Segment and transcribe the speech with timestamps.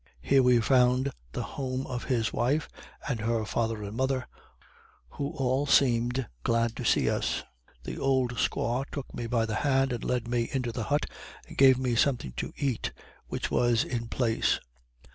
[0.23, 2.67] Here we found the home of his wife,
[3.07, 4.27] and her father and mother,
[5.09, 7.43] who all seemed glad to see us.
[7.83, 11.05] The old squaw took me by the hand and led me into the hut,
[11.47, 12.91] and gave me something to eat,
[13.27, 14.59] which was in place.